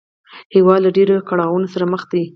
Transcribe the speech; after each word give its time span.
هېواد 0.55 0.79
له 0.85 0.89
ډېرو 0.97 1.25
کړاوونو 1.29 1.67
سره 1.73 1.85
مخ 1.93 2.03
دی 2.11 2.23